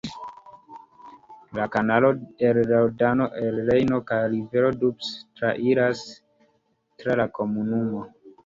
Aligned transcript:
La 1.57 1.65
kanalo 1.75 2.09
el 2.47 2.61
Rodano 2.71 3.27
al 3.41 3.61
Rejno 3.69 3.99
kaj 4.09 4.19
la 4.23 4.33
rivero 4.33 4.73
Doubs 4.81 5.13
trairas 5.41 6.05
tra 7.03 7.21
la 7.23 7.31
komunumo. 7.41 8.07